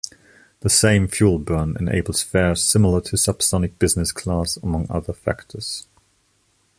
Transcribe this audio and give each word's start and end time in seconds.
The 0.61 0.69
same 0.71 1.07
fuel 1.07 1.37
burn 1.37 1.77
enables 1.79 2.23
fares 2.23 2.63
similar 2.63 3.01
to 3.01 3.17
subsonic 3.17 3.77
business 3.77 4.11
class 4.11 4.57
among 4.57 4.87
other 4.89 5.13
factors. 5.13 5.85